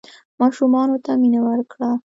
ماشومانو 0.39 0.95
ته 1.05 1.11
مینه 1.21 1.39
ورکړه. 1.47 1.89